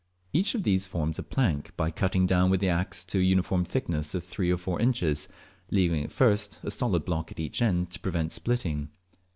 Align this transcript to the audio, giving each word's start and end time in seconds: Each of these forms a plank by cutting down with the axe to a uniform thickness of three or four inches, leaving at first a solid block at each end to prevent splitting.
Each 0.33 0.55
of 0.55 0.63
these 0.63 0.87
forms 0.87 1.19
a 1.19 1.21
plank 1.21 1.77
by 1.77 1.91
cutting 1.91 2.25
down 2.25 2.49
with 2.49 2.59
the 2.59 2.69
axe 2.69 3.03
to 3.03 3.19
a 3.19 3.21
uniform 3.21 3.63
thickness 3.63 4.15
of 4.15 4.23
three 4.23 4.49
or 4.51 4.57
four 4.57 4.81
inches, 4.81 5.27
leaving 5.69 6.03
at 6.03 6.11
first 6.11 6.59
a 6.63 6.71
solid 6.71 7.05
block 7.05 7.31
at 7.31 7.39
each 7.39 7.61
end 7.61 7.91
to 7.91 7.99
prevent 7.99 8.31
splitting. 8.31 8.89